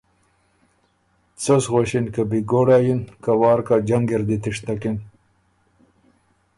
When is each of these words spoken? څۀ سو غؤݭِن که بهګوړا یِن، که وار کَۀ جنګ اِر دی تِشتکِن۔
څۀ 1.41 1.55
سو 1.63 1.69
غؤݭِن 1.73 2.05
که 2.13 2.21
بهګوړا 2.29 2.77
یِن، 2.85 2.99
که 3.23 3.31
وار 3.39 3.59
کَۀ 3.67 3.75
جنګ 3.87 4.07
اِر 4.13 4.21
دی 4.27 4.37
تِشتکِن۔ 4.43 4.97